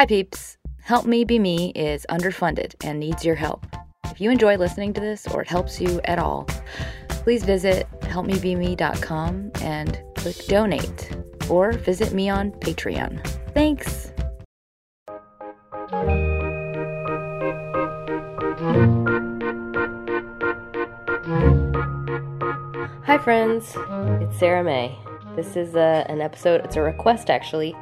[0.00, 0.56] Hi, peeps.
[0.80, 3.66] Help Me Be Me is underfunded and needs your help.
[4.06, 6.48] If you enjoy listening to this or it helps you at all,
[7.08, 11.14] please visit helpmebeme.com and click donate
[11.50, 13.22] or visit me on Patreon.
[13.52, 14.14] Thanks.
[23.04, 23.76] Hi, friends.
[24.22, 24.98] It's Sarah May.
[25.36, 27.76] This is a, an episode, it's a request actually.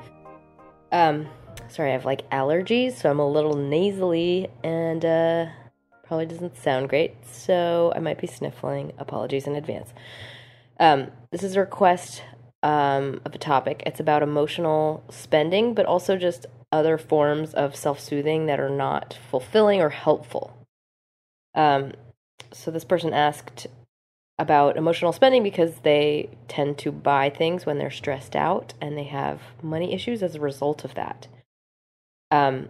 [0.90, 1.28] Um,
[1.68, 5.46] sorry, I have like allergies, so I'm a little nasally and uh,
[6.06, 8.92] probably doesn't sound great, so I might be sniffling.
[8.98, 9.92] Apologies in advance.
[10.80, 12.22] Um, this is a request
[12.62, 13.82] um, of a topic.
[13.86, 19.18] It's about emotional spending, but also just other forms of self soothing that are not
[19.30, 20.56] fulfilling or helpful.
[21.54, 21.92] Um,
[22.52, 23.66] so this person asked
[24.38, 29.04] about emotional spending because they tend to buy things when they're stressed out and they
[29.04, 31.26] have money issues as a result of that.
[32.30, 32.68] Um,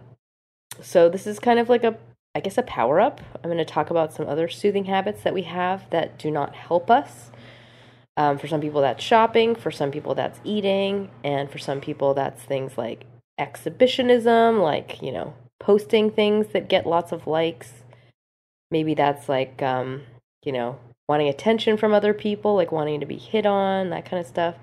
[0.81, 1.97] so this is kind of like a,
[2.35, 3.21] I guess, a power up.
[3.35, 6.55] I'm going to talk about some other soothing habits that we have that do not
[6.55, 7.31] help us.
[8.17, 9.55] Um, for some people, that's shopping.
[9.55, 13.05] For some people, that's eating, and for some people, that's things like
[13.39, 17.71] exhibitionism, like you know, posting things that get lots of likes.
[18.71, 20.03] Maybe that's like, um,
[20.43, 24.19] you know, wanting attention from other people, like wanting to be hit on, that kind
[24.19, 24.55] of stuff.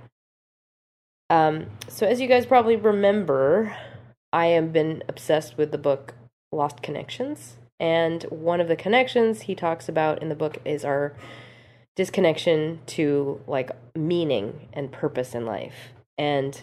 [1.29, 3.77] Um, so, as you guys probably remember,
[4.37, 6.13] I have been obsessed with the book
[6.53, 7.57] Lost Connections.
[7.81, 11.15] And one of the connections he talks about in the book is our
[11.95, 15.95] disconnection to like meaning and purpose in life.
[16.19, 16.61] And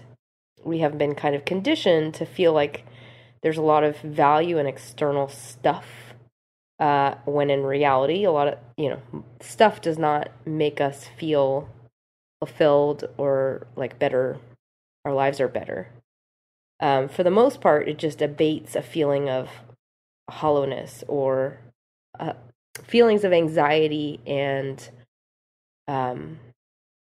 [0.63, 2.85] we have been kind of conditioned to feel like
[3.41, 6.13] there's a lot of value in external stuff
[6.79, 11.67] uh, when in reality, a lot of you know stuff does not make us feel
[12.39, 14.38] fulfilled or like better.
[15.05, 15.89] Our lives are better.
[16.83, 19.49] Um, for the most part, it just abates a feeling of
[20.29, 21.57] hollowness or
[22.19, 22.33] uh,
[22.83, 24.89] feelings of anxiety and
[25.88, 26.39] um,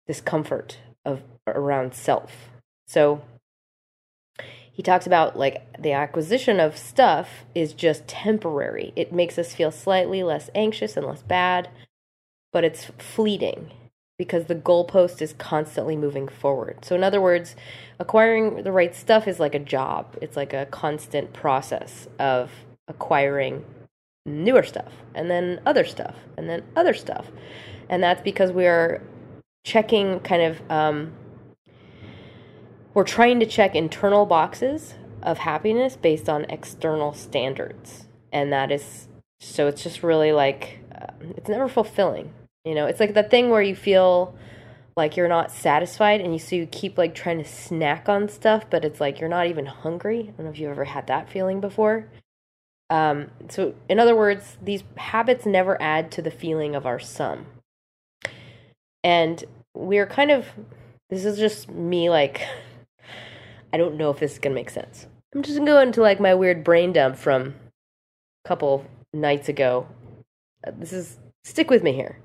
[0.06, 2.50] discomfort of around self.
[2.86, 3.22] So
[4.70, 8.92] he talks about like the acquisition of stuff is just temporary.
[8.94, 11.68] It makes us feel slightly less anxious and less bad,
[12.52, 13.72] but it's fleeting
[14.22, 16.84] because the goalpost is constantly moving forward.
[16.84, 17.56] So, in other words,
[17.98, 22.52] acquiring the right stuff is like a job, it's like a constant process of
[22.86, 23.64] acquiring
[24.24, 27.32] newer stuff and then other stuff and then other stuff.
[27.88, 29.02] And that's because we are
[29.64, 31.14] checking kind of um,
[32.94, 38.06] we're trying to check internal boxes of happiness based on external standards.
[38.32, 39.08] And that is
[39.40, 41.06] so it's just really like uh,
[41.36, 42.32] it's never fulfilling.
[42.64, 44.36] You know, it's like the thing where you feel
[44.96, 48.64] like you're not satisfied and you so you keep like trying to snack on stuff,
[48.70, 50.20] but it's like you're not even hungry.
[50.20, 52.08] I don't know if you've ever had that feeling before.
[52.90, 57.46] Um, so, in other words, these habits never add to the feeling of our sum.
[59.02, 59.42] And
[59.74, 60.48] we're kind of,
[61.08, 62.42] this is just me like
[63.72, 65.06] I don't know if this is gonna make sense.
[65.34, 67.54] I'm just gonna go into like my weird brain dump from
[68.44, 68.84] a couple
[69.14, 69.86] nights ago.
[70.66, 72.18] Uh, this is stick with me here.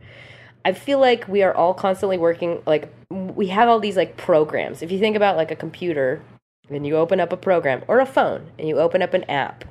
[0.67, 4.81] I feel like we are all constantly working like we have all these like programs.
[4.81, 6.22] If you think about like a computer
[6.69, 9.63] and you open up a program or a phone and you open up an app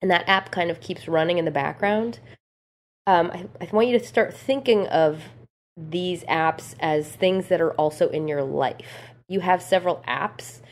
[0.00, 2.20] and that app kind of keeps running in the background.
[3.06, 5.24] Um, I, I want you to start thinking of
[5.76, 9.10] these apps as things that are also in your life.
[9.28, 10.62] You have several apps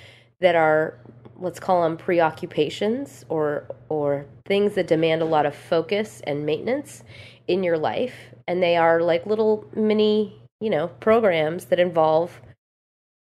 [0.41, 0.99] that are
[1.39, 7.05] let's call them preoccupations or or things that demand a lot of focus and maintenance
[7.47, 8.15] in your life
[8.47, 12.41] and they are like little mini you know programs that involve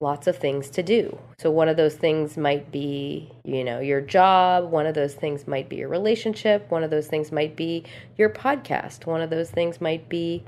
[0.03, 1.19] lots of things to do.
[1.39, 4.71] So one of those things might be you know your job.
[4.71, 6.71] One of those things might be your relationship.
[6.71, 7.85] One of those things might be
[8.17, 9.07] your podcast.
[9.07, 10.45] One of those things might be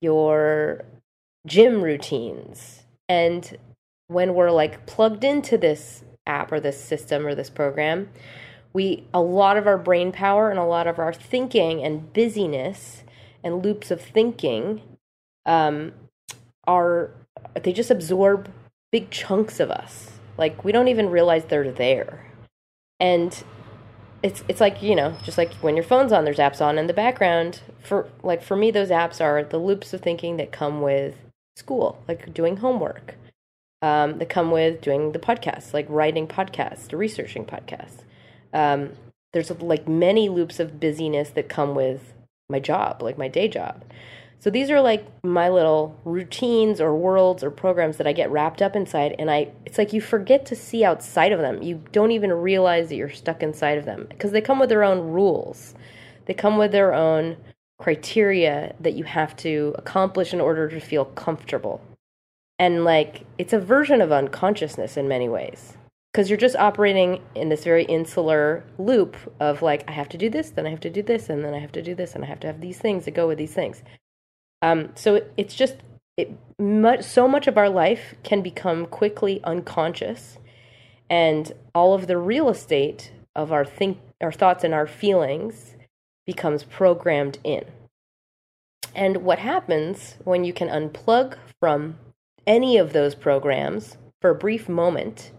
[0.00, 0.84] your
[1.46, 2.84] gym routines.
[3.08, 3.56] And
[4.08, 8.08] when we're like plugged into this app or this system or this program,
[8.72, 13.02] we a lot of our brain power and a lot of our thinking and busyness
[13.42, 14.82] and loops of thinking
[15.44, 15.92] um,
[16.66, 17.10] are
[17.62, 18.50] they just absorb
[18.92, 20.10] big chunks of us.
[20.38, 22.26] Like we don't even realize they're there,
[23.00, 23.42] and
[24.22, 26.86] it's it's like you know just like when your phone's on, there's apps on in
[26.86, 27.60] the background.
[27.82, 31.14] For like for me, those apps are the loops of thinking that come with
[31.56, 33.14] school, like doing homework
[33.82, 38.02] um, that come with doing the podcast, like writing podcasts, researching podcasts.
[38.52, 38.92] Um,
[39.32, 42.12] there's like many loops of busyness that come with
[42.48, 43.84] my job, like my day job.
[44.38, 48.62] So these are like my little routines or worlds or programs that I get wrapped
[48.62, 51.62] up inside and I it's like you forget to see outside of them.
[51.62, 54.84] You don't even realize that you're stuck inside of them because they come with their
[54.84, 55.74] own rules.
[56.26, 57.38] They come with their own
[57.78, 61.80] criteria that you have to accomplish in order to feel comfortable.
[62.58, 65.76] And like it's a version of unconsciousness in many ways
[66.16, 70.30] because you're just operating in this very insular loop of like I have to do
[70.30, 72.24] this, then I have to do this, and then I have to do this, and
[72.24, 73.82] I have to have these things that go with these things.
[74.62, 75.76] Um, so it's just
[76.16, 80.38] it much so much of our life can become quickly unconscious,
[81.10, 85.76] and all of the real estate of our think our thoughts and our feelings
[86.26, 87.66] becomes programmed in.
[88.94, 91.98] And what happens when you can unplug from
[92.46, 95.32] any of those programs for a brief moment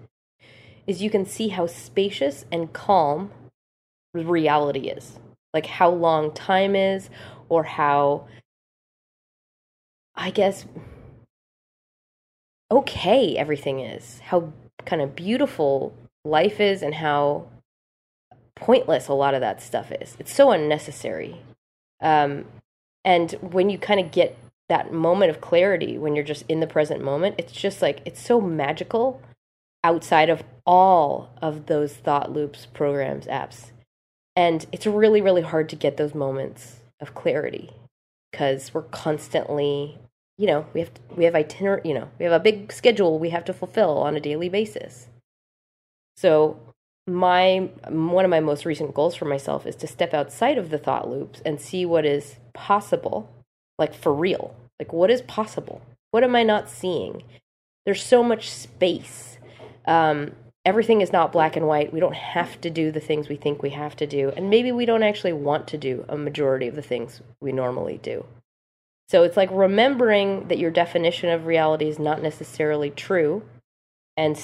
[0.87, 3.29] is you can see how spacious and calm
[4.13, 5.19] reality is.
[5.53, 7.09] Like how long time is,
[7.49, 8.27] or how,
[10.15, 10.65] I guess,
[12.71, 14.19] okay everything is.
[14.19, 14.53] How
[14.85, 15.93] kind of beautiful
[16.25, 17.47] life is, and how
[18.55, 20.17] pointless a lot of that stuff is.
[20.19, 21.37] It's so unnecessary.
[22.01, 22.45] Um,
[23.05, 24.37] and when you kind of get
[24.69, 28.21] that moment of clarity, when you're just in the present moment, it's just like, it's
[28.21, 29.21] so magical
[29.83, 33.71] outside of all of those thought loops, programs, apps.
[34.35, 37.71] And it's really, really hard to get those moments of clarity
[38.31, 39.97] because we're constantly,
[40.37, 43.29] you know, we have we have itinerary, you know, we have a big schedule we
[43.29, 45.07] have to fulfill on a daily basis.
[46.17, 46.59] So
[47.07, 50.77] my one of my most recent goals for myself is to step outside of the
[50.77, 53.29] thought loops and see what is possible,
[53.79, 54.53] like for real.
[54.79, 55.81] Like what is possible?
[56.11, 57.23] What am I not seeing?
[57.85, 59.37] There's so much space
[59.87, 60.33] um,
[60.67, 61.93] everything is not black and white.
[61.93, 64.33] We don't have to do the things we think we have to do.
[64.35, 67.99] And maybe we don't actually want to do a majority of the things we normally
[68.03, 68.25] do.
[69.07, 73.43] So it's like remembering that your definition of reality is not necessarily true.
[74.17, 74.37] And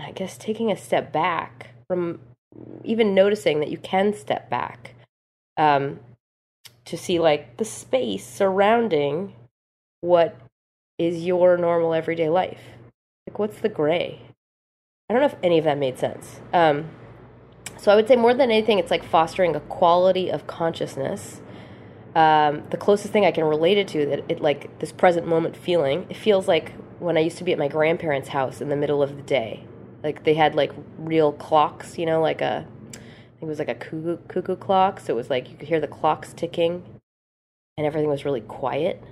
[0.00, 2.18] I guess taking a step back from
[2.82, 4.96] even noticing that you can step back
[5.56, 6.00] um,
[6.86, 9.34] to see like the space surrounding
[10.00, 10.36] what
[10.98, 12.60] is your normal everyday life.
[13.28, 14.22] Like, what's the gray?
[15.10, 16.38] I don't know if any of that made sense.
[16.52, 16.88] Um,
[17.76, 21.40] so I would say more than anything, it's like fostering a quality of consciousness.
[22.14, 25.56] Um, the closest thing I can relate it to that it like this present moment
[25.56, 26.06] feeling.
[26.08, 29.02] It feels like when I used to be at my grandparents' house in the middle
[29.02, 29.64] of the day.
[30.04, 32.64] Like they had like real clocks, you know, like a
[32.94, 32.98] I
[33.40, 35.00] think it was like a cuckoo, cuckoo clock.
[35.00, 36.84] So it was like you could hear the clocks ticking,
[37.76, 39.02] and everything was really quiet,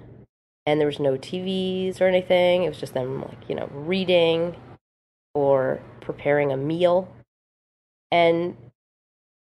[0.65, 2.63] and there was no TVs or anything.
[2.63, 4.55] It was just them like you know reading
[5.39, 7.09] or preparing a meal.
[8.11, 8.57] And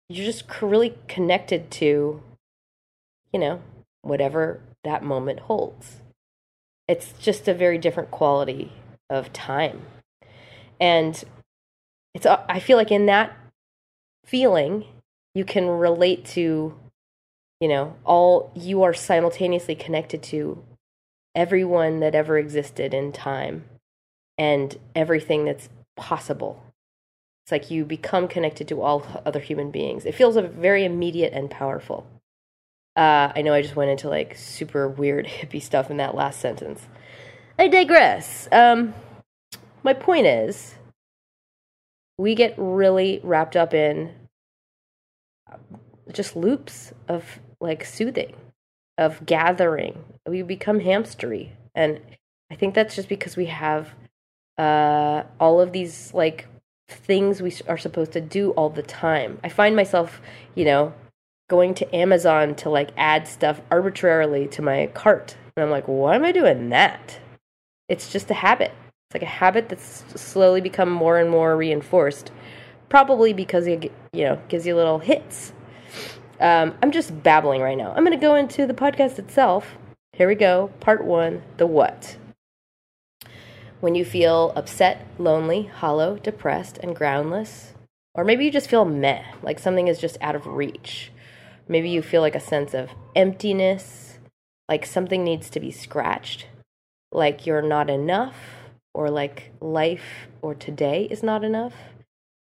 [0.08, 2.22] you're just really connected to,
[3.32, 3.60] you know,
[4.00, 6.00] whatever that moment holds.
[6.88, 8.72] It's just a very different quality
[9.10, 9.82] of time.
[10.81, 11.22] And
[12.14, 13.37] it's uh, I feel like in that
[14.25, 14.87] feeling
[15.34, 16.75] you can relate to
[17.60, 20.64] you know all you are simultaneously connected to
[21.34, 23.64] everyone that ever existed in time
[24.38, 26.62] and everything that's possible.
[27.44, 30.06] It's like you become connected to all other human beings.
[30.06, 32.06] It feels very immediate and powerful.
[32.96, 36.40] Uh, I know I just went into like super weird hippie stuff in that last
[36.40, 36.86] sentence.
[37.58, 38.48] I digress.
[38.50, 38.94] Um,
[39.82, 40.75] my point is,
[42.16, 44.14] we get really wrapped up in
[46.12, 48.35] just loops of like soothing,
[48.99, 50.04] of gathering.
[50.26, 51.52] We become hamstery.
[51.75, 52.00] And
[52.50, 53.90] I think that's just because we have
[54.58, 56.46] uh, all of these like
[56.88, 59.38] things we are supposed to do all the time.
[59.42, 60.20] I find myself,
[60.54, 60.92] you know,
[61.49, 65.37] going to Amazon to like add stuff arbitrarily to my cart.
[65.56, 67.18] And I'm like, why am I doing that?
[67.88, 68.73] It's just a habit.
[69.08, 72.30] It's like a habit that's slowly become more and more reinforced.
[72.88, 75.52] Probably because it, you know, gives you little hits.
[76.40, 77.92] Um, I'm just babbling right now.
[77.92, 79.76] I'm going to go into the podcast itself.
[80.12, 80.70] Here we go.
[80.80, 82.16] Part one The What
[83.85, 87.75] when you feel upset, lonely, hollow, depressed, and groundless.
[88.14, 91.12] Or maybe you just feel meh, like something is just out of reach.
[91.69, 94.19] Maybe you feel like a sense of emptiness,
[94.71, 96.47] like something needs to be scratched,
[97.12, 98.37] like you're not enough,
[98.95, 101.75] or like life or today is not enough.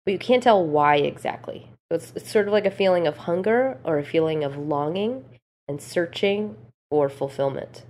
[0.06, 1.68] But you can't tell why exactly.
[1.92, 5.26] So it's, it's sort of like a feeling of hunger or a feeling of longing
[5.68, 6.56] and searching
[6.90, 7.84] for fulfillment.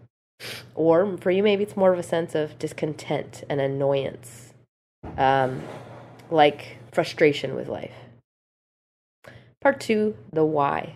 [0.75, 4.53] Or for you, maybe it's more of a sense of discontent and annoyance,
[5.17, 5.63] um,
[6.31, 7.93] like frustration with life.
[9.61, 10.95] Part two the why.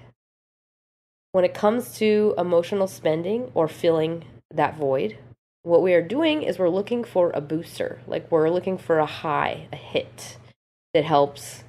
[1.31, 5.17] when it comes to emotional spending or filling that void,
[5.63, 7.99] what we are doing is we're looking for a booster.
[8.07, 10.37] Like we're looking for a high, a hit
[10.95, 11.63] that helps,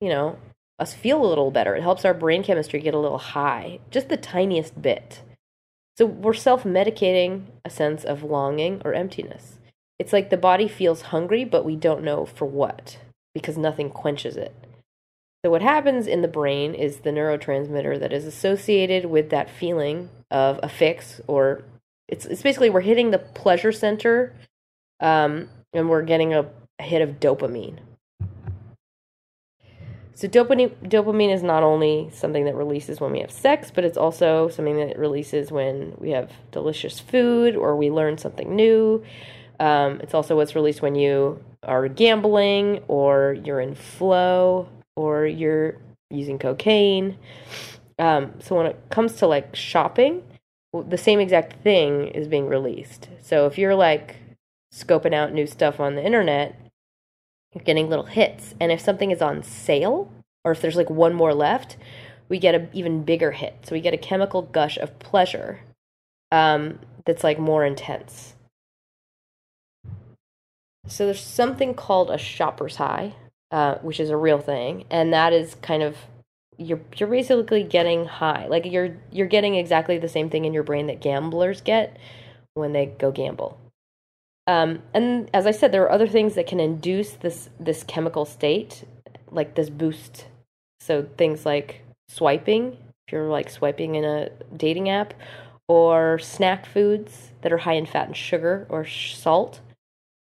[0.00, 0.38] you know,
[0.78, 1.74] us feel a little better.
[1.74, 5.22] It helps our brain chemistry get a little high, just the tiniest bit.
[5.98, 9.58] So we're self medicating a sense of longing or emptiness.
[9.98, 12.98] It's like the body feels hungry, but we don't know for what
[13.34, 14.54] because nothing quenches it.
[15.44, 20.08] So, what happens in the brain is the neurotransmitter that is associated with that feeling
[20.30, 21.64] of a fix, or
[22.06, 24.36] it's, it's basically we're hitting the pleasure center
[25.00, 26.46] um, and we're getting a,
[26.78, 27.80] a hit of dopamine.
[30.18, 33.96] So dopamine dopamine is not only something that releases when we have sex, but it's
[33.96, 39.04] also something that releases when we have delicious food or we learn something new.
[39.60, 45.76] Um, it's also what's released when you are gambling or you're in flow or you're
[46.10, 47.16] using cocaine.
[48.00, 50.24] Um, so when it comes to like shopping,
[50.72, 53.08] the same exact thing is being released.
[53.22, 54.16] So if you're like
[54.74, 56.58] scoping out new stuff on the internet,
[57.64, 58.54] getting little hits.
[58.60, 60.10] And if something is on sale,
[60.44, 61.76] or if there's like one more left,
[62.28, 63.54] we get an even bigger hit.
[63.62, 65.60] So we get a chemical gush of pleasure
[66.30, 68.34] um, that's like more intense.
[70.86, 73.14] So there's something called a shopper's high,
[73.50, 75.96] uh, which is a real thing, and that is kind of
[76.56, 78.46] you're you're basically getting high.
[78.46, 81.98] Like you're you're getting exactly the same thing in your brain that gamblers get
[82.54, 83.58] when they go gamble.
[84.48, 88.24] Um, and as I said, there are other things that can induce this this chemical
[88.24, 88.82] state,
[89.30, 90.26] like this boost.
[90.80, 95.12] So things like swiping, if you're like swiping in a dating app,
[95.68, 99.60] or snack foods that are high in fat and sugar or salt,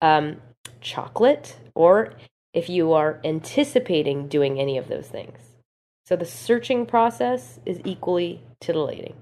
[0.02, 0.38] um,
[0.80, 2.14] chocolate, or
[2.54, 5.38] if you are anticipating doing any of those things.
[6.06, 9.16] So the searching process is equally titillating.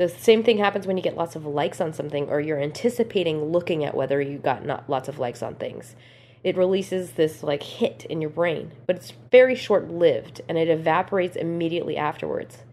[0.00, 3.52] The same thing happens when you get lots of likes on something or you're anticipating
[3.52, 5.94] looking at whether you got not lots of likes on things.
[6.42, 10.70] It releases this like hit in your brain, but it's very short lived and it
[10.70, 12.64] evaporates immediately afterwards.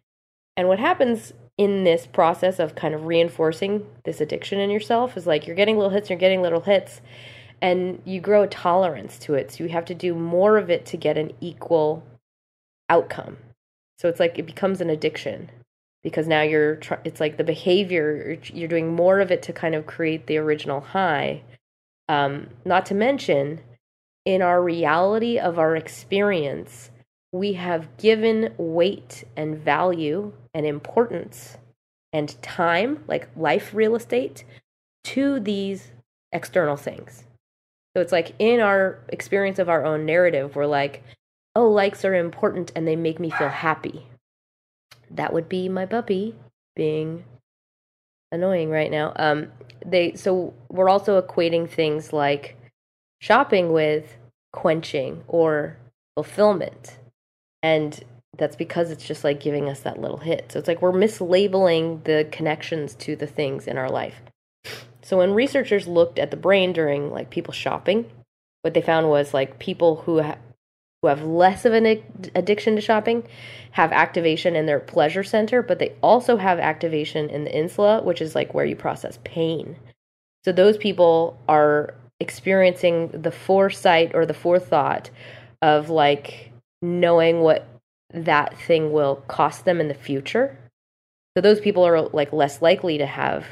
[0.56, 5.28] And what happens in this process of kind of reinforcing this addiction in yourself is
[5.28, 7.02] like you're getting little hits, you're getting little hits,
[7.62, 9.52] and you grow a tolerance to it.
[9.52, 12.04] So you have to do more of it to get an equal
[12.90, 13.36] outcome.
[13.98, 15.50] So it's like it becomes an addiction
[16.08, 19.76] because now you're tr- it's like the behavior you're doing more of it to kind
[19.76, 21.42] of create the original high.
[22.08, 23.60] Um, not to mention
[24.24, 26.92] in our reality of our experience
[27.34, 31.58] we have given weight and value and importance
[32.14, 34.46] and time like life real estate
[35.04, 35.92] to these
[36.32, 37.26] external things.
[37.94, 41.04] So it's like in our experience of our own narrative we're like
[41.54, 44.07] oh likes are important and they make me feel happy
[45.12, 46.36] that would be my puppy
[46.76, 47.24] being
[48.32, 49.14] annoying right now.
[49.16, 49.48] Um,
[49.86, 52.58] they so we're also equating things like
[53.20, 54.18] shopping with
[54.54, 55.78] quenching or
[56.16, 56.98] fulfillment,
[57.64, 58.04] and
[58.38, 60.52] that's because it's just like giving us that little hit.
[60.52, 64.22] So it's like we're mislabeling the connections to the things in our life.
[65.02, 68.12] So when researchers looked at the brain during like people shopping,
[68.62, 70.38] what they found was like people who ha-
[71.01, 71.86] who have less of an
[72.34, 73.24] addiction to shopping
[73.72, 78.22] have activation in their pleasure center, but they also have activation in the insula, which
[78.22, 79.77] is like where you process pain.
[80.44, 85.12] So those people are experiencing the foresight or the forethought
[85.62, 86.51] of like
[86.82, 87.68] knowing what
[88.12, 90.58] that thing will cost them in the future.
[91.36, 93.46] So those people are like less likely to have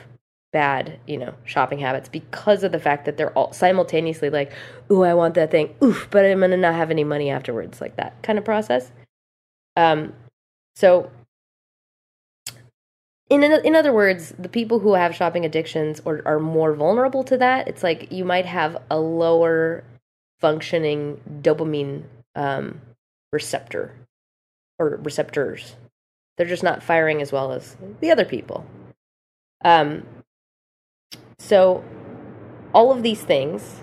[0.55, 4.53] bad, you know, shopping habits because of the fact that they're all simultaneously like,
[4.89, 5.75] "Ooh, I want that thing.
[5.83, 8.93] Oof, but I'm gonna not have any money afterwards." Like that kind of process.
[9.75, 10.13] Um,
[10.73, 11.11] so
[13.29, 17.35] in in other words, the people who have shopping addictions or are more vulnerable to
[17.37, 19.83] that, it's like you might have a lower
[20.39, 22.03] functioning dopamine
[22.35, 22.79] um,
[23.33, 23.93] receptor
[24.79, 25.75] or receptors.
[26.37, 28.65] They're just not firing as well as the other people.
[29.65, 30.05] Um,
[31.37, 31.83] so,
[32.73, 33.81] all of these things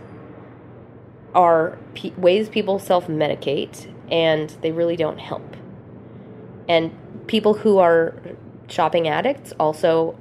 [1.35, 5.57] are p- ways people self medicate, and they really don't help.
[6.69, 6.93] And
[7.27, 8.15] people who are
[8.69, 10.19] shopping addicts also,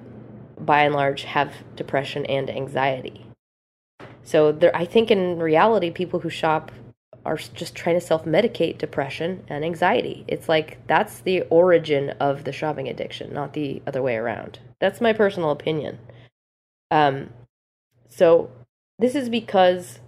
[0.60, 3.26] by and large, have depression and anxiety.
[4.24, 6.72] So, there, I think in reality, people who shop
[7.26, 10.26] are just trying to self medicate depression and anxiety.
[10.28, 14.60] It's like that's the origin of the shopping addiction, not the other way around.
[14.80, 16.00] That's my personal opinion.
[16.92, 17.30] Um,
[18.10, 18.52] so
[19.00, 20.00] this is because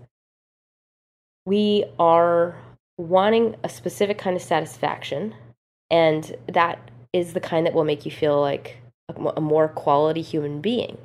[1.45, 2.55] we are
[2.97, 5.33] wanting a specific kind of satisfaction,
[5.89, 8.77] and that is the kind that will make you feel like
[9.09, 10.97] a, a more quality human being.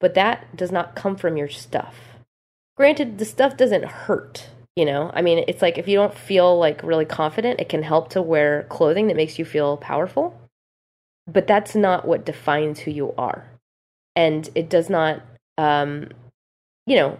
[0.00, 1.96] But that does not come from your stuff.
[2.76, 5.10] Granted, the stuff doesn't hurt, you know?
[5.14, 8.22] I mean, it's like if you don't feel like really confident, it can help to
[8.22, 10.38] wear clothing that makes you feel powerful.
[11.26, 13.53] But that's not what defines who you are.
[14.16, 15.22] And it does not,
[15.58, 16.08] um,
[16.86, 17.18] you know,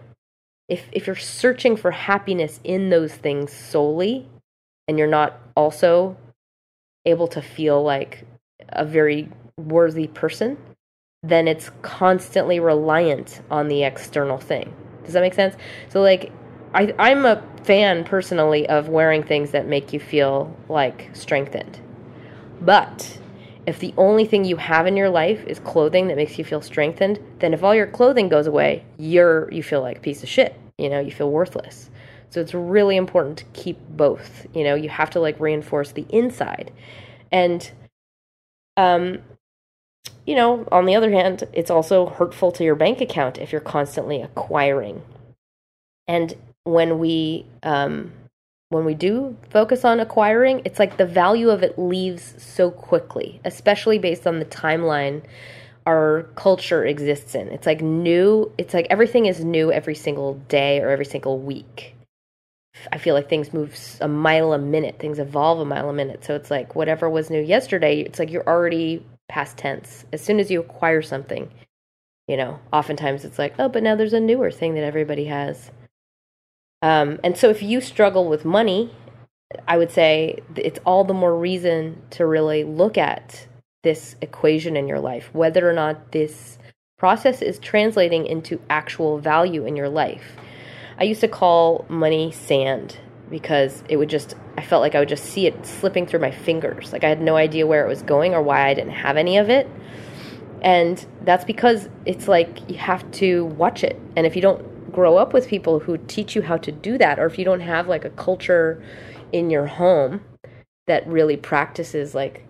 [0.68, 4.28] if, if you're searching for happiness in those things solely,
[4.86, 6.16] and you're not also
[7.06, 8.24] able to feel like
[8.70, 10.56] a very worthy person,
[11.22, 14.74] then it's constantly reliant on the external thing.
[15.04, 15.54] Does that make sense?
[15.88, 16.32] So, like,
[16.74, 21.80] I, I'm a fan personally of wearing things that make you feel like strengthened.
[22.60, 23.18] But
[23.66, 26.60] if the only thing you have in your life is clothing that makes you feel
[26.60, 30.28] strengthened, then if all your clothing goes away, you're you feel like a piece of
[30.28, 30.54] shit.
[30.78, 31.90] You know, you feel worthless.
[32.30, 34.46] So it's really important to keep both.
[34.54, 36.72] You know, you have to like reinforce the inside.
[37.32, 37.70] And
[38.76, 39.18] um
[40.26, 43.60] you know, on the other hand, it's also hurtful to your bank account if you're
[43.60, 45.02] constantly acquiring.
[46.06, 48.12] And when we um
[48.74, 53.40] when we do focus on acquiring, it's like the value of it leaves so quickly,
[53.44, 55.22] especially based on the timeline
[55.86, 57.48] our culture exists in.
[57.48, 61.94] It's like new, it's like everything is new every single day or every single week.
[62.90, 66.24] I feel like things move a mile a minute, things evolve a mile a minute.
[66.24, 70.04] So it's like whatever was new yesterday, it's like you're already past tense.
[70.12, 71.48] As soon as you acquire something,
[72.26, 75.70] you know, oftentimes it's like, oh, but now there's a newer thing that everybody has.
[76.84, 78.90] Um, and so if you struggle with money,
[79.66, 83.46] I would say it's all the more reason to really look at
[83.82, 86.58] this equation in your life, whether or not this
[86.98, 90.36] process is translating into actual value in your life.
[90.98, 92.98] I used to call money sand
[93.30, 96.32] because it would just, I felt like I would just see it slipping through my
[96.32, 96.92] fingers.
[96.92, 99.38] Like I had no idea where it was going or why I didn't have any
[99.38, 99.70] of it.
[100.60, 103.98] And that's because it's like you have to watch it.
[104.16, 107.18] And if you don't grow up with people who teach you how to do that,
[107.18, 108.82] or if you don't have like a culture
[109.32, 110.20] in your home
[110.86, 112.46] that really practices like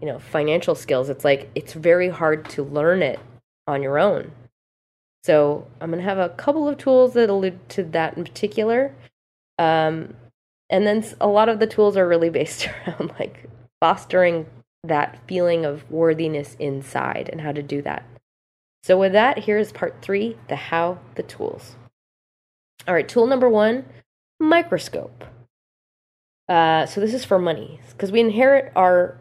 [0.00, 3.18] you know financial skills it's like it's very hard to learn it
[3.66, 4.30] on your own.
[5.24, 8.94] So i'm going to have a couple of tools that allude to that in particular
[9.58, 10.14] um,
[10.68, 13.48] and then a lot of the tools are really based around like
[13.80, 14.46] fostering
[14.84, 18.04] that feeling of worthiness inside and how to do that.
[18.84, 21.76] So with that here's part three the how the tools
[22.86, 23.84] all right tool number one
[24.38, 25.24] microscope
[26.48, 29.18] uh, so this is for money because we inherit our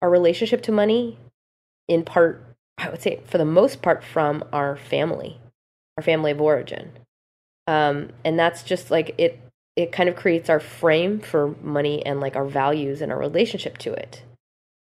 [0.00, 1.18] our relationship to money
[1.88, 2.44] in part,
[2.78, 5.38] I would say, for the most part, from our family,
[5.96, 6.92] our family of origin.
[7.66, 9.40] Um, and that's just like it,
[9.76, 13.78] it kind of creates our frame for money and like our values and our relationship
[13.78, 14.22] to it.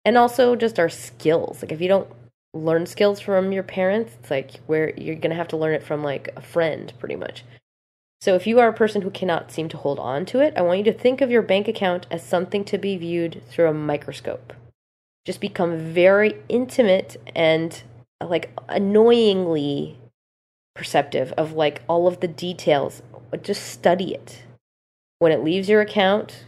[0.05, 1.61] And also just our skills.
[1.61, 2.09] Like if you don't
[2.53, 6.03] learn skills from your parents, it's like where you're to have to learn it from
[6.03, 7.43] like a friend pretty much.
[8.23, 10.61] So if you are a person who cannot seem to hold on to it, I
[10.61, 13.73] want you to think of your bank account as something to be viewed through a
[13.73, 14.53] microscope
[15.25, 17.83] just become very intimate and
[18.21, 19.97] like annoyingly
[20.75, 23.01] perceptive of like all of the details.
[23.41, 24.43] Just study it.
[25.19, 26.45] When it leaves your account,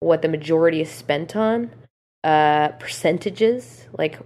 [0.00, 1.70] what the majority is spent on,
[2.24, 4.18] uh, percentages, like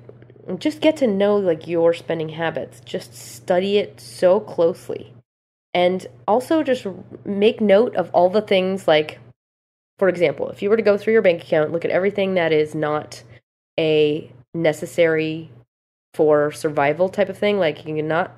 [0.59, 2.81] just get to know like your spending habits.
[2.81, 5.15] Just study it so closely.
[5.73, 6.87] And also just
[7.25, 9.21] make note of all the things like
[10.01, 12.53] for example, if you were to go through your bank account, look at everything that
[12.53, 13.23] is not
[13.79, 15.51] a necessary
[16.15, 17.59] for survival type of thing.
[17.59, 18.35] Like you cannot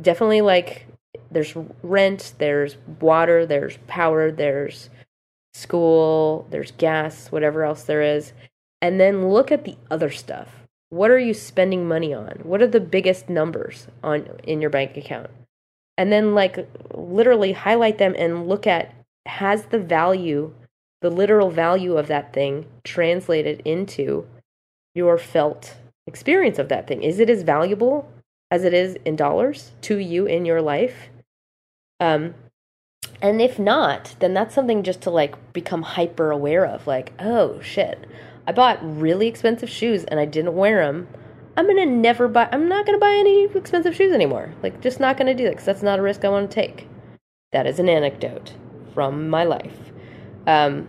[0.00, 0.86] definitely like
[1.32, 4.88] there's rent, there's water, there's power, there's
[5.52, 8.32] school, there's gas, whatever else there is.
[8.80, 10.48] And then look at the other stuff.
[10.90, 12.38] What are you spending money on?
[12.44, 15.30] What are the biggest numbers on in your bank account?
[15.98, 18.94] And then like literally highlight them and look at
[19.26, 20.54] has the value,
[21.02, 24.26] the literal value of that thing translated into
[24.94, 27.02] your felt experience of that thing.
[27.02, 28.10] Is it as valuable
[28.50, 31.10] as it is in dollars to you in your life?
[32.00, 32.34] Um,
[33.20, 36.86] and if not, then that's something just to like become hyper aware of.
[36.86, 38.06] Like, oh shit,
[38.46, 41.08] I bought really expensive shoes and I didn't wear them.
[41.58, 42.48] I'm gonna never buy.
[42.52, 44.54] I'm not gonna buy any expensive shoes anymore.
[44.62, 46.86] Like, just not gonna do that because that's not a risk I want to take.
[47.50, 48.54] That is an anecdote
[48.94, 49.76] from my life.
[50.46, 50.86] Um,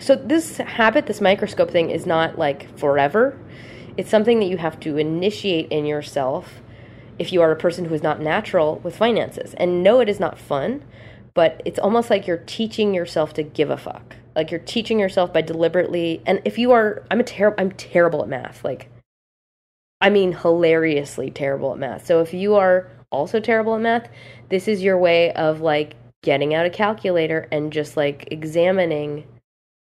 [0.00, 3.38] so this habit, this microscope thing, is not like forever.
[3.96, 6.60] It's something that you have to initiate in yourself
[7.16, 9.54] if you are a person who is not natural with finances.
[9.54, 10.82] And no, it is not fun,
[11.34, 14.16] but it's almost like you're teaching yourself to give a fuck.
[14.34, 18.22] Like you're teaching yourself by deliberately and if you are I'm a terrible I'm terrible
[18.22, 18.64] at math.
[18.64, 18.90] Like
[20.04, 22.04] I mean hilariously terrible at math.
[22.04, 24.10] So if you are also terrible at math,
[24.50, 29.24] this is your way of like getting out a calculator and just like examining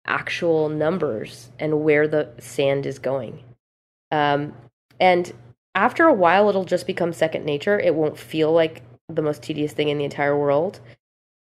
[0.04, 3.44] actual numbers and where the sand is going.
[4.10, 4.52] Um,
[4.98, 5.32] and
[5.76, 7.78] after a while, it'll just become second nature.
[7.78, 10.80] It won't feel like the most tedious thing in the entire world.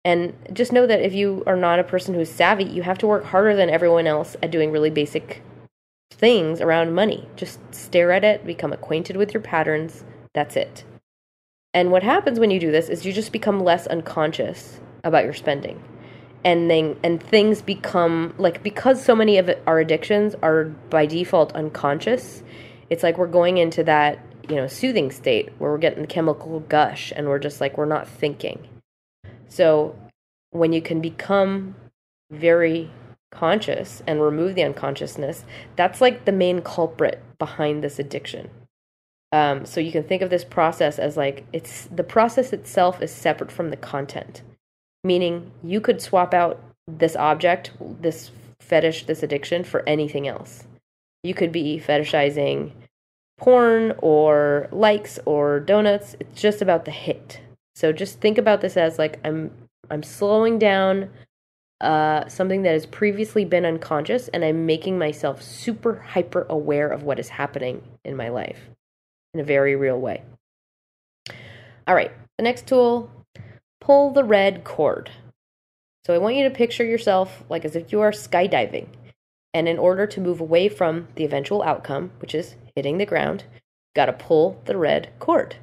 [0.07, 3.07] And just know that if you are not a person who's savvy, you have to
[3.07, 5.43] work harder than everyone else at doing really basic
[6.15, 7.29] things around money.
[7.37, 10.05] Just stare at it, become acquainted with your patterns.
[10.33, 10.85] That's it.
[11.75, 15.33] And what happens when you do this is you just become less unconscious about your
[15.35, 15.83] spending.
[16.45, 21.53] And then and things become like because so many of our addictions are by default
[21.53, 22.43] unconscious,
[22.91, 26.61] it's like we're going into that, you know, soothing state where we're getting the chemical
[26.61, 28.69] gush and we're just like we're not thinking.
[29.49, 29.97] So
[30.51, 31.75] when you can become
[32.31, 32.91] very
[33.35, 35.45] conscious and remove the unconsciousness,
[35.77, 38.51] that's like the main culprit behind this addiction.
[39.33, 43.11] Um, so you can think of this process as like it's the process itself is
[43.11, 44.43] separate from the content,
[45.03, 50.65] meaning you could swap out this object, this fetish, this addiction for anything else.
[51.25, 52.73] You could be fetishizing
[53.37, 56.15] porn or likes or donuts.
[56.21, 57.41] It's just about the hit.
[57.75, 59.51] So just think about this as like I'm
[59.91, 61.11] I'm slowing down
[61.81, 67.03] uh, something that has previously been unconscious and I'm making myself super hyper aware of
[67.03, 68.59] what is happening in my life
[69.33, 70.23] in a very real way.
[71.87, 73.11] All right, the next tool
[73.81, 75.11] pull the red cord.
[76.07, 78.89] So I want you to picture yourself like as if you are skydiving.
[79.53, 83.45] And in order to move away from the eventual outcome, which is hitting the ground,
[83.53, 85.57] you've got to pull the red cord.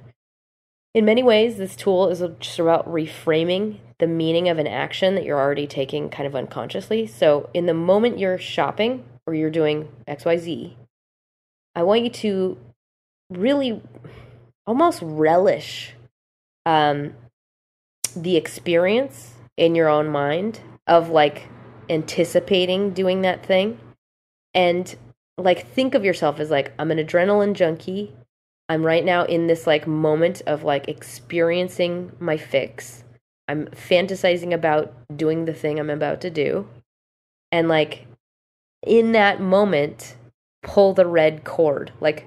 [0.93, 5.23] In many ways, this tool is just about reframing the meaning of an action that
[5.23, 7.05] you're already taking kind of unconsciously.
[7.05, 10.73] So, in the moment you're shopping or you're doing XYZ,
[11.75, 12.57] I want you to
[13.29, 13.79] really
[14.65, 15.93] almost relish
[16.65, 17.13] um,
[18.15, 21.47] the experience in your own mind of like
[21.87, 23.79] anticipating doing that thing
[24.55, 24.95] and
[25.37, 28.15] like think of yourself as like I'm an adrenaline junkie.
[28.67, 33.03] I'm right now in this like moment of like experiencing my fix.
[33.47, 36.67] I'm fantasizing about doing the thing I'm about to do.
[37.51, 38.07] And like
[38.81, 40.15] in that moment
[40.63, 41.91] pull the red cord.
[41.99, 42.25] Like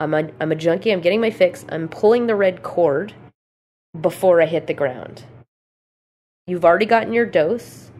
[0.00, 0.92] I'm a, I'm a junkie.
[0.92, 1.64] I'm getting my fix.
[1.68, 3.14] I'm pulling the red cord
[3.98, 5.24] before I hit the ground.
[6.46, 7.90] You've already gotten your dose,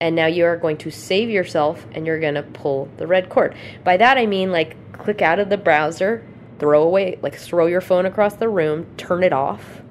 [0.00, 3.28] and now you are going to save yourself and you're going to pull the red
[3.28, 3.54] cord.
[3.82, 6.26] By that, I mean like click out of the browser,
[6.58, 9.82] throw away, like throw your phone across the room, turn it off.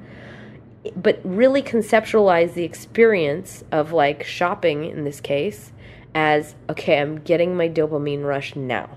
[0.95, 5.71] But really conceptualize the experience of like shopping in this case
[6.15, 8.89] as okay, I'm getting my dopamine rush now.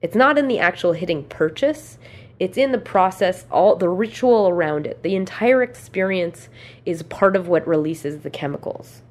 [0.00, 1.98] It's not in the actual hitting purchase,
[2.38, 5.02] it's in the process, all the ritual around it.
[5.02, 6.48] The entire experience
[6.84, 9.02] is part of what releases the chemicals.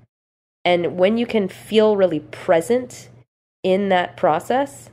[0.65, 3.09] And when you can feel really present
[3.63, 4.89] in that process,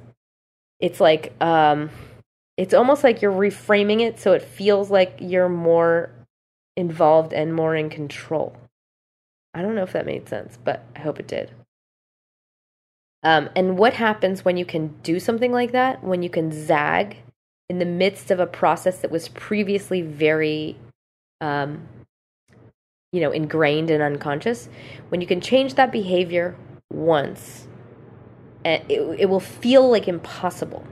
[0.80, 1.90] it's like um
[2.56, 6.10] it's almost like you're reframing it so it feels like you're more
[6.78, 8.56] involved and more in control.
[9.52, 11.50] I don't know if that made sense, but I hope it did.
[13.24, 16.04] Um, and what happens when you can do something like that?
[16.04, 17.16] When you can zag
[17.68, 20.76] in the midst of a process that was previously very,
[21.40, 21.88] um,
[23.10, 24.68] you know, ingrained and unconscious?
[25.08, 26.56] When you can change that behavior
[26.92, 27.66] once,
[28.64, 30.86] it, it will feel like impossible.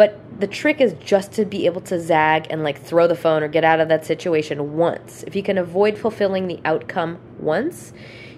[0.00, 3.42] But the trick is just to be able to zag and like throw the phone
[3.42, 5.24] or get out of that situation once.
[5.24, 7.92] If you can avoid fulfilling the outcome once,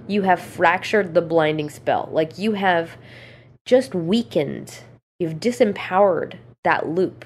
[0.08, 2.08] you have fractured the blinding spell.
[2.10, 2.96] Like you have
[3.64, 4.80] just weakened,
[5.20, 7.24] you've disempowered that loop.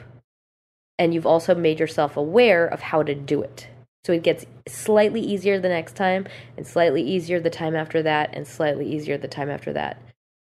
[0.99, 3.68] And you've also made yourself aware of how to do it.
[4.05, 6.27] So it gets slightly easier the next time,
[6.59, 9.96] and slightly easier the time after that, and slightly easier the time after that.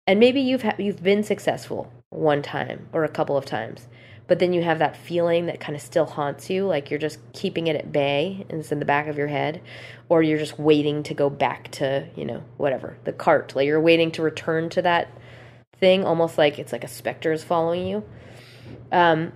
[0.07, 3.89] And maybe you've ha- you've been successful one time or a couple of times,
[4.27, 7.19] but then you have that feeling that kind of still haunts you like you're just
[7.33, 9.61] keeping it at bay and it's in the back of your head
[10.09, 13.55] or you're just waiting to go back to you know whatever the cart.
[13.55, 15.09] Like you're waiting to return to that
[15.79, 18.05] thing almost like it's like a specter is following you.
[18.93, 19.33] Um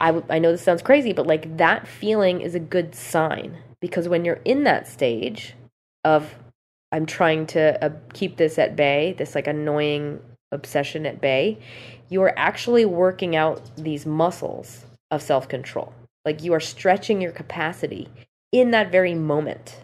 [0.00, 4.08] I, I know this sounds crazy but like that feeling is a good sign because
[4.08, 5.54] when you're in that stage
[6.04, 6.36] of
[6.92, 10.20] i'm trying to uh, keep this at bay this like annoying
[10.52, 11.58] obsession at bay
[12.08, 15.92] you are actually working out these muscles of self control.
[16.24, 18.08] Like you are stretching your capacity
[18.52, 19.80] in that very moment.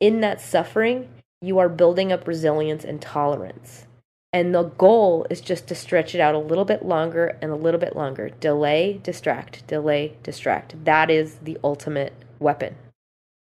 [0.00, 1.08] In that suffering,
[1.40, 3.86] you are building up resilience and tolerance.
[4.34, 7.56] And the goal is just to stretch it out a little bit longer and a
[7.56, 8.30] little bit longer.
[8.30, 10.84] Delay, distract, delay, distract.
[10.84, 12.76] That is the ultimate weapon.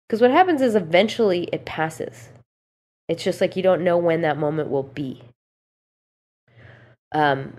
[0.07, 2.29] Because what happens is eventually it passes.
[3.07, 5.21] It's just like you don't know when that moment will be.
[7.13, 7.53] Um,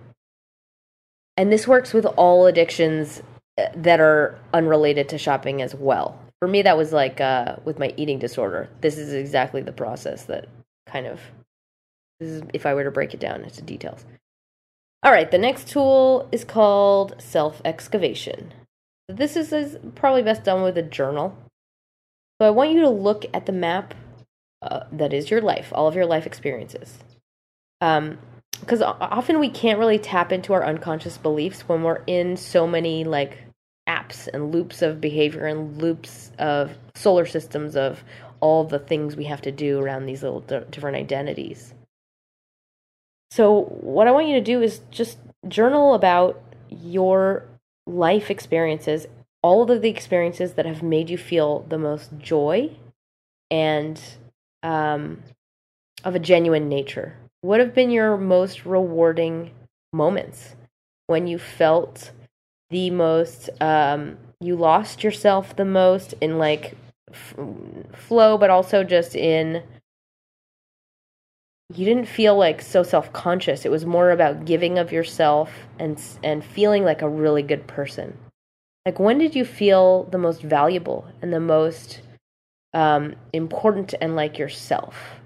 [1.37, 3.23] and this works with all addictions
[3.59, 6.19] uh, that are unrelated to shopping as well.
[6.41, 8.69] For me, that was like uh, with my eating disorder.
[8.81, 10.49] This is exactly the process that
[10.87, 11.21] kind of,
[12.21, 14.05] this is if I were to break it down into details.
[15.03, 18.53] All right, the next tool is called self excavation.
[19.09, 21.37] This is, is probably best done with a journal.
[22.41, 23.95] So I want you to look at the map
[24.63, 26.99] uh, that is your life, all of your life experiences.
[27.81, 28.19] Um,
[28.61, 33.05] because often we can't really tap into our unconscious beliefs when we're in so many
[33.05, 33.39] like
[33.89, 38.03] apps and loops of behavior and loops of solar systems of
[38.41, 41.75] all the things we have to do around these little d- different identities.
[43.31, 46.41] So, what I want you to do is just journal about
[46.71, 47.45] your
[47.87, 49.07] life experiences,
[49.43, 52.71] all of the experiences that have made you feel the most joy
[53.51, 54.01] and
[54.63, 55.23] um,
[56.05, 57.17] of a genuine nature.
[57.45, 59.51] What have been your most rewarding
[59.93, 60.57] moments
[61.09, 62.11] when you felt
[62.71, 66.75] the most, um, you lost yourself the most in like
[67.11, 67.35] f-
[67.93, 69.63] flow, but also just in,
[71.69, 73.67] you didn't feel like so self conscious.
[73.67, 78.17] It was more about giving of yourself and, and feeling like a really good person.
[78.87, 82.01] Like, when did you feel the most valuable and the most
[82.73, 85.21] um, important and like yourself?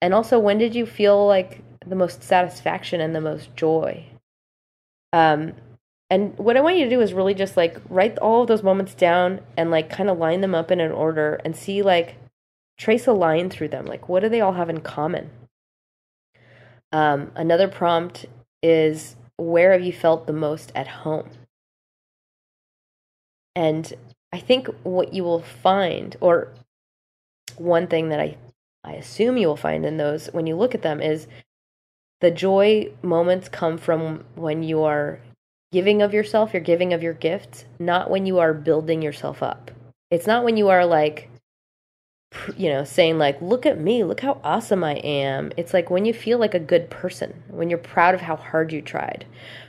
[0.00, 4.06] And also, when did you feel like the most satisfaction and the most joy?
[5.12, 5.54] Um,
[6.10, 8.62] and what I want you to do is really just like write all of those
[8.62, 12.16] moments down and like kind of line them up in an order and see like
[12.78, 13.86] trace a line through them.
[13.86, 15.30] Like, what do they all have in common?
[16.92, 18.26] Um, another prompt
[18.62, 21.30] is where have you felt the most at home?
[23.54, 23.92] And
[24.32, 26.52] I think what you will find, or
[27.56, 28.36] one thing that I
[28.86, 31.26] I assume you will find in those when you look at them is
[32.20, 35.20] the joy moments come from when you are
[35.72, 39.70] giving of yourself, you're giving of your gifts, not when you are building yourself up.
[40.10, 41.28] It's not when you are like,
[42.56, 45.52] you know, saying like, look at me, look how awesome I am.
[45.56, 48.72] It's like when you feel like a good person, when you're proud of how hard
[48.72, 49.26] you tried,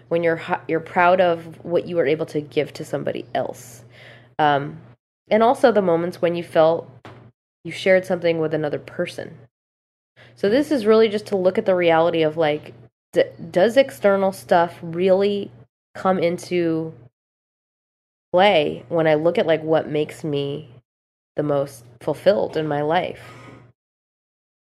[0.10, 3.84] when you're you're proud of what you were able to give to somebody else,
[4.40, 4.80] um,
[5.28, 6.90] and also the moments when you felt
[7.68, 9.38] you shared something with another person.
[10.36, 12.74] So this is really just to look at the reality of like,
[13.12, 15.52] d- does external stuff really
[15.94, 16.94] come into
[18.32, 20.70] play when I look at like what makes me
[21.36, 23.22] the most fulfilled in my life?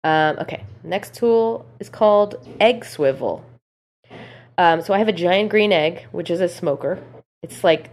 [0.03, 3.45] Um, okay, next tool is called egg swivel.
[4.57, 7.01] Um, so I have a giant green egg, which is a smoker.
[7.43, 7.91] It's like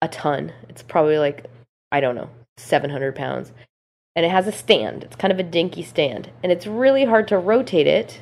[0.00, 0.52] a ton.
[0.68, 1.46] It's probably like,
[1.90, 3.52] I don't know, 700 pounds
[4.16, 5.04] and it has a stand.
[5.04, 8.20] It's kind of a dinky stand, and it's really hard to rotate it,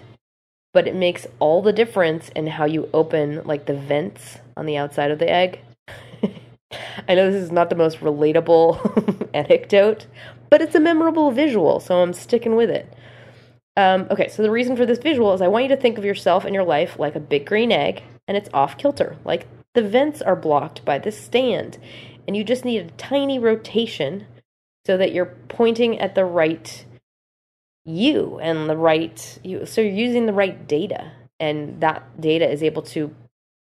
[0.72, 4.76] but it makes all the difference in how you open like the vents on the
[4.76, 5.60] outside of the egg.
[7.08, 10.06] I know this is not the most relatable anecdote,
[10.50, 12.92] but it's a memorable visual, so I'm sticking with it.
[13.76, 16.04] Um, okay, so the reason for this visual is I want you to think of
[16.04, 19.16] yourself and your life like a big green egg, and it's off kilter.
[19.24, 21.78] Like the vents are blocked by this stand,
[22.26, 24.26] and you just need a tiny rotation
[24.86, 26.84] so that you're pointing at the right
[27.84, 32.62] you and the right you so you're using the right data and that data is
[32.62, 33.12] able to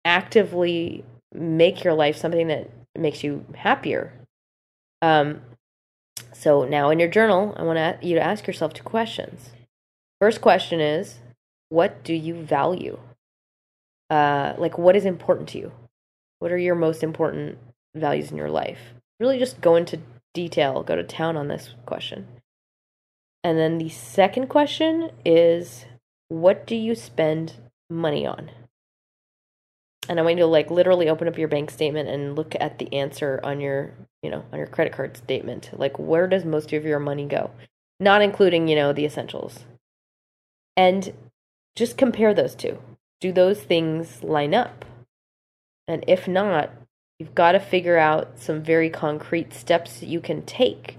[0.05, 4.13] actively make your life something that makes you happier.
[5.01, 5.41] Um
[6.33, 9.49] so now in your journal i want you to ask yourself two questions.
[10.21, 11.19] First question is
[11.69, 12.99] what do you value?
[14.11, 15.71] Uh like what is important to you?
[16.39, 17.57] What are your most important
[17.95, 18.93] values in your life?
[19.19, 19.99] Really just go into
[20.35, 22.27] detail, go to town on this question.
[23.43, 25.85] And then the second question is
[26.27, 27.53] what do you spend
[27.89, 28.51] money on?
[30.07, 32.77] And I want you to like literally open up your bank statement and look at
[32.77, 35.71] the answer on your, you know, on your credit card statement.
[35.73, 37.49] Like where does most of your money go?
[37.99, 39.65] Not including, you know, the essentials.
[40.77, 41.13] And
[41.75, 42.79] just compare those two.
[43.21, 44.85] Do those things line up?
[45.87, 46.71] And if not,
[47.19, 50.97] You've got to figure out some very concrete steps that you can take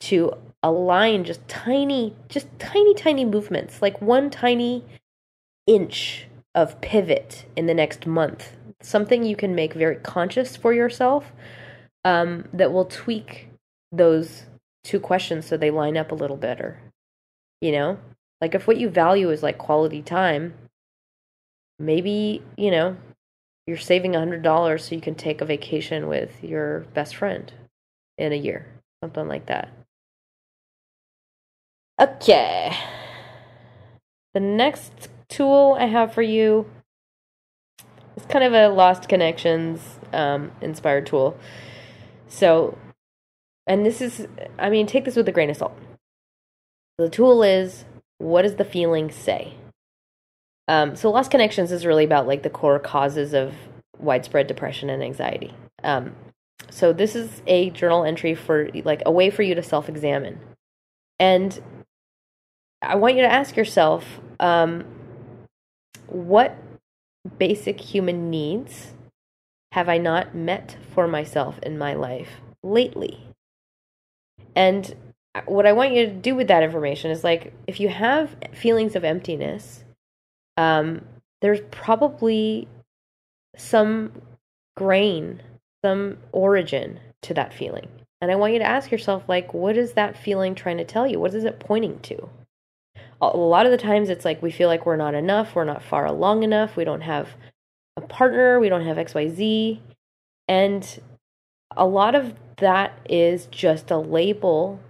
[0.00, 4.84] to align just tiny, just tiny, tiny movements, like one tiny
[5.66, 8.56] inch of pivot in the next month.
[8.82, 11.32] Something you can make very conscious for yourself
[12.04, 13.48] um, that will tweak
[13.90, 14.44] those
[14.82, 16.78] two questions so they line up a little better.
[17.60, 17.98] You know,
[18.40, 20.52] Like, if what you value is like quality time,
[21.78, 22.96] maybe, you know,
[23.66, 27.52] you're saving a $100 so you can take a vacation with your best friend
[28.18, 28.66] in a year,
[29.02, 29.70] something like that.
[32.00, 32.76] Okay.
[34.34, 36.68] The next tool I have for you
[38.16, 41.38] is kind of a Lost Connections um, inspired tool.
[42.28, 42.76] So,
[43.66, 44.26] and this is,
[44.58, 45.78] I mean, take this with a grain of salt.
[46.98, 47.84] The tool is
[48.18, 49.54] what does the feeling say?
[50.68, 53.54] Um, so, Lost Connections is really about like the core causes of
[53.98, 55.52] widespread depression and anxiety.
[55.82, 56.14] Um,
[56.70, 60.40] so, this is a journal entry for like a way for you to self examine.
[61.18, 61.60] And
[62.82, 64.84] I want you to ask yourself um,
[66.06, 66.56] what
[67.38, 68.92] basic human needs
[69.72, 73.28] have I not met for myself in my life lately?
[74.54, 74.94] And
[75.46, 78.94] what I want you to do with that information is like, if you have feelings
[78.94, 79.83] of emptiness,
[80.56, 81.04] um,
[81.40, 82.68] there's probably
[83.56, 84.12] some
[84.76, 85.42] grain,
[85.84, 87.88] some origin to that feeling.
[88.20, 91.06] And I want you to ask yourself, like, what is that feeling trying to tell
[91.06, 91.20] you?
[91.20, 92.28] What is it pointing to?
[93.20, 95.82] A lot of the times it's like we feel like we're not enough, we're not
[95.82, 97.28] far along enough, we don't have
[97.96, 99.80] a partner, we don't have XYZ.
[100.48, 101.00] And
[101.76, 104.80] a lot of that is just a label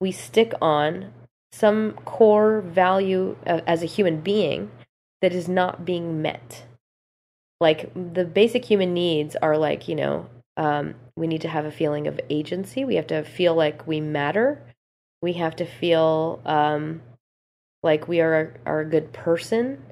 [0.00, 1.12] we stick on
[1.52, 4.70] some core value as a human being
[5.20, 6.64] that is not being met.
[7.60, 10.26] Like the basic human needs are like, you know,
[10.56, 12.84] um, we need to have a feeling of agency.
[12.84, 14.62] We have to feel like we matter.
[15.22, 17.02] We have to feel um,
[17.82, 19.82] like we are are a good person.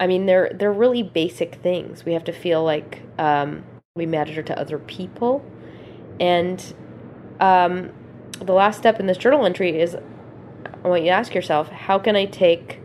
[0.00, 2.04] I mean, they're they're really basic things.
[2.04, 3.64] We have to feel like um,
[3.94, 5.44] we matter to other people,
[6.18, 6.74] and
[7.38, 7.92] um,
[8.40, 9.96] the last step in this journal entry is
[10.84, 12.80] I want you to ask yourself, how can I take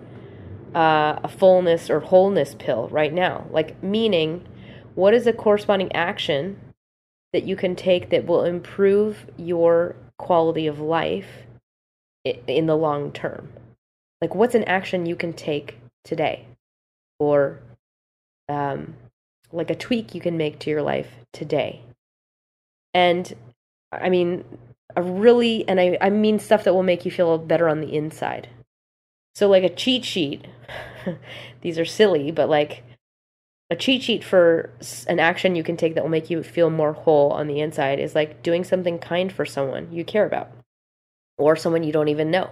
[0.78, 3.48] uh, a fullness or wholeness pill right now?
[3.50, 4.48] Like, meaning,
[4.96, 6.60] what is a corresponding action
[7.34, 11.46] that you can take that will improve your quality of life
[12.24, 13.50] in the long term?
[14.22, 16.48] Like, what's an action you can take today?
[17.20, 17.60] or
[18.50, 18.96] um,
[19.52, 21.82] like a tweak you can make to your life today.
[22.94, 23.34] And
[23.92, 24.44] I mean,
[24.96, 27.94] a really, and I, I mean stuff that will make you feel better on the
[27.94, 28.50] inside.
[29.38, 30.48] So, like a cheat sheet,
[31.62, 32.82] these are silly, but like
[33.70, 34.72] a cheat sheet for
[35.06, 38.00] an action you can take that will make you feel more whole on the inside
[38.00, 40.50] is like doing something kind for someone you care about
[41.38, 42.50] or someone you don't even know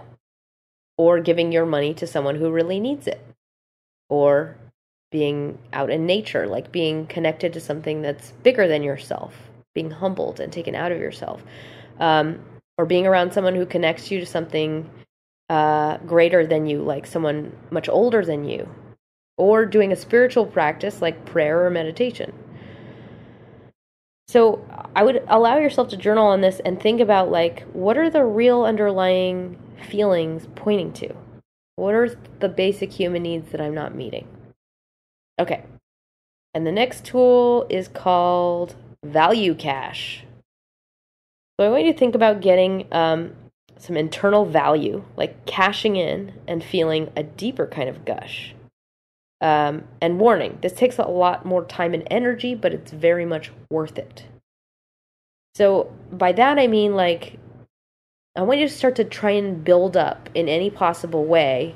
[0.96, 3.20] or giving your money to someone who really needs it
[4.08, 4.56] or
[5.10, 9.34] being out in nature, like being connected to something that's bigger than yourself,
[9.74, 11.42] being humbled and taken out of yourself,
[11.98, 12.38] um,
[12.78, 14.88] or being around someone who connects you to something
[15.48, 18.68] uh, greater than you, like someone much older than you,
[19.36, 22.32] or doing a spiritual practice like prayer or meditation.
[24.28, 28.10] So I would allow yourself to journal on this and think about like what are
[28.10, 31.14] the real underlying feelings pointing to?
[31.76, 34.26] What are the basic human needs that I'm not meeting?
[35.38, 35.62] Okay.
[36.54, 40.24] And the next tool is called Value Cache.
[41.58, 43.32] So I want you to think about getting um,
[43.78, 48.54] some internal value, like cashing in and feeling a deeper kind of gush.
[49.40, 53.50] Um, and warning, this takes a lot more time and energy, but it's very much
[53.70, 54.24] worth it.
[55.54, 57.38] So by that I mean like
[58.36, 61.74] I want you to start to try and build up in any possible way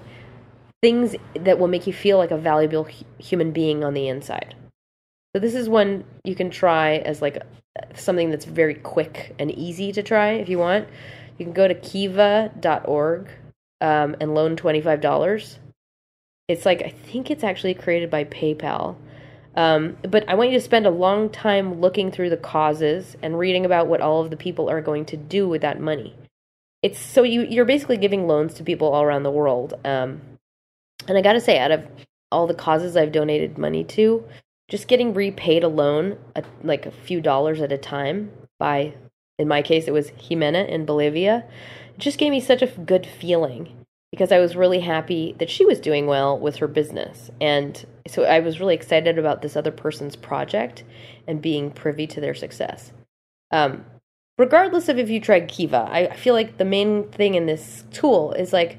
[0.82, 4.54] things that will make you feel like a valuable human being on the inside.
[5.34, 7.42] So this is one you can try as like
[7.94, 10.88] something that's very quick and easy to try if you want.
[11.40, 13.28] You can go to kiva.org
[13.80, 15.58] um, and loan $25.
[16.46, 18.96] It's like, I think it's actually created by PayPal.
[19.56, 23.36] Um, but I want you to spend a long time looking through the causes and
[23.36, 26.14] reading about what all of the people are going to do with that money
[26.82, 29.74] it's so you you're basically giving loans to people all around the world.
[29.84, 30.20] Um,
[31.08, 31.86] and I got to say, out of
[32.30, 34.24] all the causes I've donated money to,
[34.68, 38.94] just getting repaid a loan, at, like a few dollars at a time by,
[39.40, 41.44] in my case, it was Jimena in Bolivia,
[41.94, 43.80] it just gave me such a good feeling
[44.12, 47.30] because I was really happy that she was doing well with her business.
[47.40, 50.84] And so I was really excited about this other person's project
[51.26, 52.92] and being privy to their success.
[53.50, 53.84] Um,
[54.36, 58.32] regardless of if you tried Kiva, I feel like the main thing in this tool
[58.32, 58.78] is like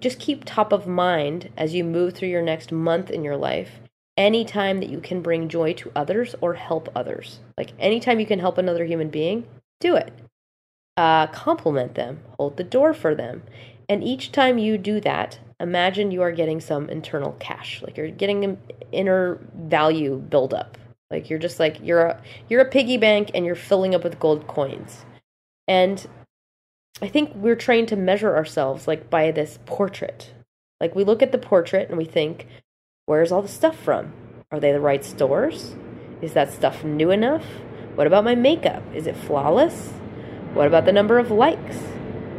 [0.00, 3.80] just keep top of mind as you move through your next month in your life.
[4.16, 8.38] Anytime that you can bring joy to others or help others, like anytime you can
[8.38, 9.46] help another human being,
[9.84, 10.12] do it.
[10.96, 13.42] Uh, compliment them, hold the door for them.
[13.88, 17.82] And each time you do that, imagine you are getting some internal cash.
[17.82, 18.58] Like you're getting an
[18.92, 20.78] inner value buildup.
[21.10, 24.18] Like you're just like you're a you're a piggy bank and you're filling up with
[24.18, 25.04] gold coins.
[25.68, 26.06] And
[27.02, 30.32] I think we're trained to measure ourselves like by this portrait.
[30.80, 32.46] Like we look at the portrait and we think,
[33.06, 34.12] where's all the stuff from?
[34.50, 35.76] Are they the right stores?
[36.22, 37.44] Is that stuff new enough?
[37.94, 38.82] What about my makeup?
[38.92, 39.90] Is it flawless?
[40.52, 41.78] What about the number of likes?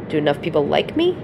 [0.08, 1.16] Do enough people like me?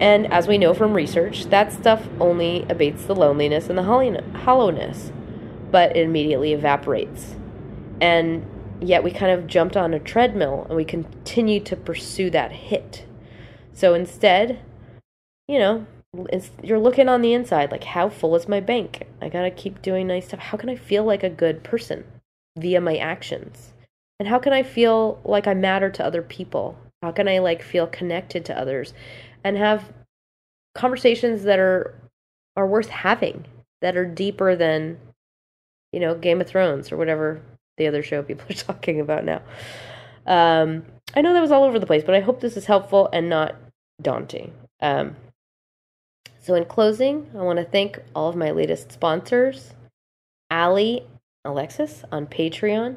[0.00, 5.12] And as we know from research, that stuff only abates the loneliness and the hollowness,
[5.70, 7.36] but it immediately evaporates.
[8.00, 8.44] And
[8.80, 13.06] yet we kind of jumped on a treadmill and we continue to pursue that hit.
[13.72, 14.58] So instead,
[15.46, 15.86] you know,
[16.62, 19.06] you're looking on the inside like, how full is my bank?
[19.22, 20.40] I gotta keep doing nice stuff.
[20.40, 22.04] How can I feel like a good person
[22.56, 23.72] via my actions?
[24.18, 26.78] And how can I feel like I matter to other people?
[27.02, 28.94] How can I like feel connected to others
[29.42, 29.92] and have
[30.74, 31.94] conversations that are
[32.56, 33.44] are worth having,
[33.80, 34.98] that are deeper than
[35.94, 37.40] you know, Game of Thrones or whatever
[37.76, 39.40] the other show people are talking about now.
[40.26, 40.84] Um,
[41.14, 43.28] I know that was all over the place, but I hope this is helpful and
[43.28, 43.54] not
[44.02, 44.52] daunting.
[44.80, 45.14] Um,
[46.40, 49.72] so, in closing, I want to thank all of my latest sponsors
[50.50, 51.06] Allie,
[51.44, 52.96] Alexis on Patreon.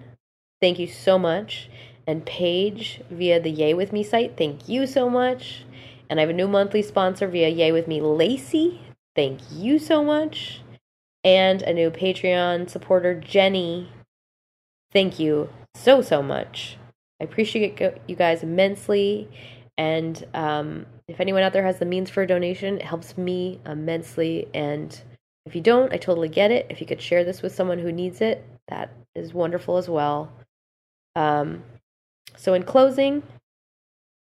[0.62, 1.70] Thank you so much.
[2.06, 4.38] And Paige via the Yay With Me site.
[4.38, 5.66] Thank you so much.
[6.10, 8.82] And I have a new monthly sponsor via Yay With Me, Lacey.
[9.16, 10.62] Thank you so much.
[11.24, 13.90] And a new Patreon supporter, Jenny.
[14.94, 16.78] Thank you so, so much.
[17.20, 19.28] I appreciate you guys immensely.
[19.78, 23.60] And um, if anyone out there has the means for a donation, it helps me
[23.66, 24.48] immensely.
[24.54, 25.00] And
[25.48, 26.68] if you don't, I totally get it.
[26.70, 30.32] If you could share this with someone who needs it, that is wonderful as well.
[31.16, 31.64] Um,
[32.36, 33.24] so, in closing,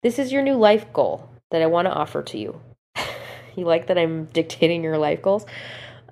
[0.02, 2.60] this is your new life goal that I want to offer to you.
[3.56, 5.44] you like that I'm dictating your life goals?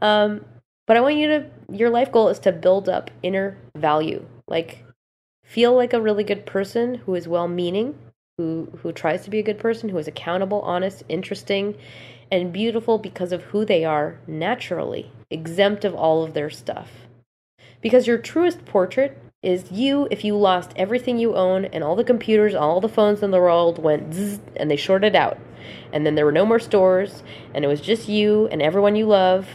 [0.02, 0.44] Um,
[0.86, 4.26] but I want you to, your life goal is to build up inner value.
[4.48, 4.84] Like,
[5.44, 7.96] feel like a really good person who is well meaning,
[8.36, 11.76] who, who tries to be a good person, who is accountable, honest, interesting,
[12.34, 16.90] and beautiful because of who they are naturally, exempt of all of their stuff.
[17.80, 22.02] Because your truest portrait is you if you lost everything you own and all the
[22.02, 25.38] computers, all the phones in the world went zzz, and they shorted out.
[25.92, 27.22] And then there were no more stores
[27.54, 29.46] and it was just you and everyone you love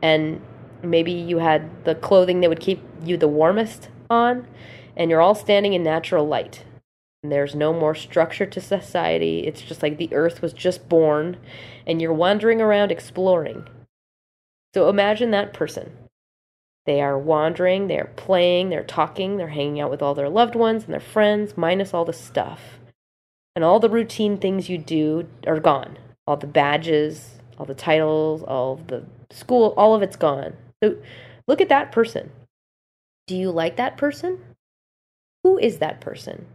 [0.00, 0.40] and
[0.82, 4.46] maybe you had the clothing that would keep you the warmest on
[4.96, 6.64] and you're all standing in natural light.
[7.22, 9.46] There's no more structure to society.
[9.46, 11.36] It's just like the earth was just born
[11.86, 13.66] and you're wandering around exploring.
[14.74, 15.92] So imagine that person
[16.86, 20.84] they are wandering, they're playing, they're talking, they're hanging out with all their loved ones
[20.84, 22.78] and their friends, minus all the stuff.
[23.54, 25.98] And all the routine things you do are gone.
[26.26, 30.54] All the badges, all the titles, all the school, all of it's gone.
[30.82, 30.96] So
[31.46, 32.30] look at that person.
[33.26, 34.40] Do you like that person?
[35.44, 36.46] Who is that person?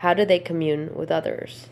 [0.00, 1.68] How do they commune with others?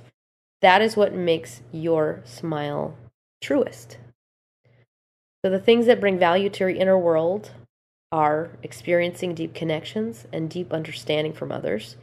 [0.62, 2.97] That is what makes your smile
[3.43, 3.99] truest.
[5.45, 7.51] So, the things that bring value to your inner world
[8.11, 11.97] are experiencing deep connections and deep understanding from others,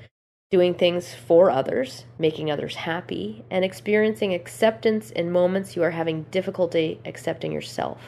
[0.52, 6.24] doing things for others, making others happy, and experiencing acceptance in moments you are having
[6.24, 8.00] difficulty accepting yourself.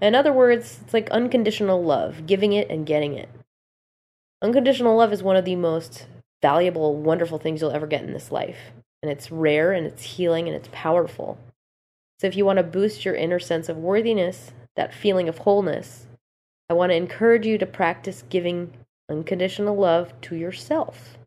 [0.00, 3.30] In other words, it's like unconditional love, giving it and getting it.
[4.42, 6.06] Unconditional love is one of the most
[6.42, 8.72] valuable, wonderful things you'll ever get in this life.
[9.02, 11.38] And it's rare and it's healing and it's powerful.
[12.20, 16.06] So if you want to boost your inner sense of worthiness, that feeling of wholeness,
[16.68, 18.72] I want to encourage you to practice giving
[19.10, 21.18] unconditional love to yourself.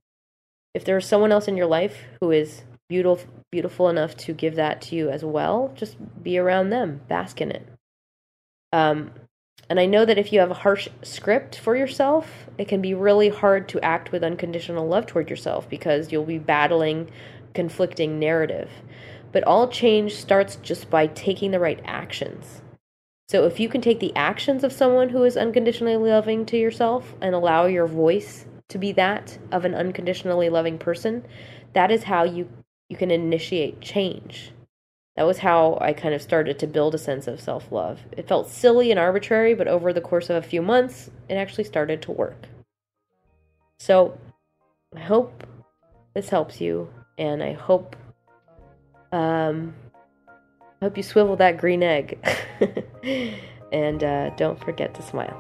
[0.73, 4.55] If there is someone else in your life who is beautiful beautiful enough to give
[4.55, 7.63] that to you as well, just be around them, bask in it.
[8.71, 9.11] Um,
[9.69, 12.93] and I know that if you have a harsh script for yourself, it can be
[12.93, 17.09] really hard to act with unconditional love toward yourself because you'll be battling
[17.53, 18.69] conflicting narrative.
[19.31, 22.61] But all change starts just by taking the right actions.
[23.29, 27.15] So if you can take the actions of someone who is unconditionally loving to yourself
[27.21, 31.25] and allow your voice to be that of an unconditionally loving person,
[31.73, 32.49] that is how you
[32.89, 34.51] you can initiate change.
[35.15, 37.99] That was how I kind of started to build a sense of self-love.
[38.13, 41.65] It felt silly and arbitrary, but over the course of a few months, it actually
[41.65, 42.47] started to work.
[43.77, 44.17] So,
[44.95, 45.45] I hope
[46.13, 47.95] this helps you and I hope
[49.11, 49.73] um
[50.81, 52.19] hope you swivel that green egg.
[53.71, 55.39] and uh, don't forget to smile.